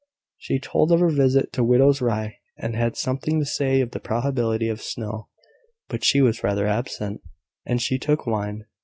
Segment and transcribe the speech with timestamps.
[0.39, 3.99] She told of her visit to Widow Rye's, and had something to say of the
[3.99, 5.27] probability of snow;
[5.89, 7.21] but she was rather absent,
[7.67, 8.65] and she took wine.